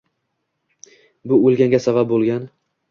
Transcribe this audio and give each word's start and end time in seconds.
Bu 1.33 1.39
o‘lganga 1.51 1.85
sabab 1.89 2.13
bo‘lgan 2.17 2.53